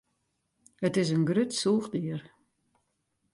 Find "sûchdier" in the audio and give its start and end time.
1.61-2.21